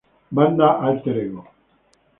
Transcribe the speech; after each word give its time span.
Banda 0.31 0.69
alter-ego 0.87 1.43